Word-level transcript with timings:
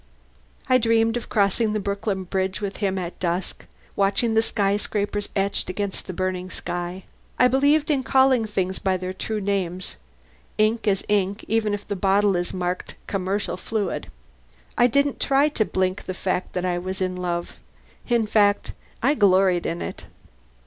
I 0.67 0.79
dreamed 0.79 1.15
of 1.15 1.29
crossing 1.29 1.73
the 1.73 1.79
Brooklyn 1.79 2.23
Bridge 2.23 2.59
with 2.59 2.77
him 2.77 2.97
at 2.97 3.19
dusk, 3.19 3.67
watching 3.95 4.33
the 4.33 4.41
skyscrapers 4.41 5.29
etched 5.35 5.69
against 5.69 6.09
a 6.09 6.11
burning 6.13 6.49
sky. 6.49 7.03
I 7.37 7.47
believed 7.47 7.91
in 7.91 8.01
calling 8.01 8.45
things 8.45 8.79
by 8.79 8.97
their 8.97 9.13
true 9.13 9.39
names. 9.39 9.97
Ink 10.57 10.87
is 10.87 11.05
ink, 11.07 11.45
even 11.47 11.75
if 11.75 11.87
the 11.87 11.95
bottle 11.95 12.35
is 12.35 12.51
marked 12.51 12.95
"commercial 13.05 13.57
fluid." 13.57 14.07
I 14.75 14.87
didn't 14.87 15.19
try 15.19 15.49
to 15.49 15.65
blink 15.65 16.05
the 16.05 16.15
fact 16.15 16.53
that 16.53 16.65
I 16.65 16.79
was 16.79 16.99
in 16.99 17.15
love. 17.15 17.57
In 18.07 18.25
fact, 18.25 18.71
I 19.03 19.13
gloried 19.13 19.67
in 19.67 19.83
it. 19.83 20.05